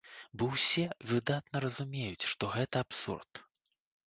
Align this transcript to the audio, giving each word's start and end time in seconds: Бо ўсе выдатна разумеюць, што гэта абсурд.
Бо 0.41 0.45
ўсе 0.53 0.85
выдатна 1.11 1.61
разумеюць, 1.67 2.27
што 2.31 2.51
гэта 2.57 2.75
абсурд. 2.89 3.45